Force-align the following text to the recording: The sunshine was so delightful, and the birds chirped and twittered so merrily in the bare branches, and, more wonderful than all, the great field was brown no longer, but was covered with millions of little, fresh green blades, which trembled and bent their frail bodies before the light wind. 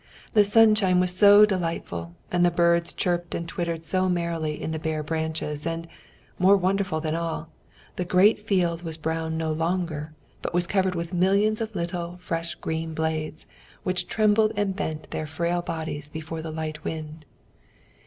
The 0.33 0.43
sunshine 0.43 0.99
was 0.99 1.15
so 1.15 1.45
delightful, 1.45 2.15
and 2.31 2.43
the 2.43 2.49
birds 2.49 2.91
chirped 2.91 3.35
and 3.35 3.47
twittered 3.47 3.85
so 3.85 4.09
merrily 4.09 4.59
in 4.59 4.71
the 4.71 4.79
bare 4.79 5.03
branches, 5.03 5.63
and, 5.67 5.87
more 6.39 6.57
wonderful 6.57 6.99
than 6.99 7.13
all, 7.13 7.49
the 7.97 8.03
great 8.03 8.41
field 8.41 8.81
was 8.81 8.97
brown 8.97 9.37
no 9.37 9.51
longer, 9.51 10.13
but 10.41 10.55
was 10.55 10.65
covered 10.65 10.95
with 10.95 11.13
millions 11.13 11.61
of 11.61 11.75
little, 11.75 12.17
fresh 12.17 12.55
green 12.55 12.95
blades, 12.95 13.45
which 13.83 14.07
trembled 14.07 14.53
and 14.55 14.75
bent 14.75 15.11
their 15.11 15.27
frail 15.27 15.61
bodies 15.61 16.09
before 16.09 16.41
the 16.41 16.49
light 16.49 16.83
wind. 16.83 17.27